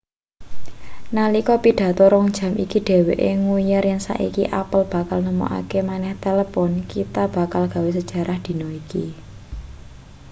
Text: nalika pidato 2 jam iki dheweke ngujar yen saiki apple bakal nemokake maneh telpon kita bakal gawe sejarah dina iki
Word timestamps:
nalika 1.17 1.53
pidato 1.63 2.03
2 2.15 2.31
jam 2.37 2.51
iki 2.65 2.77
dheweke 2.87 3.29
ngujar 3.43 3.83
yen 3.91 4.01
saiki 4.07 4.43
apple 4.61 4.85
bakal 4.93 5.19
nemokake 5.27 5.79
maneh 5.89 6.13
telpon 6.23 6.71
kita 6.91 7.23
bakal 7.35 7.63
gawe 7.73 7.89
sejarah 7.97 8.37
dina 8.45 8.67
iki 8.81 9.05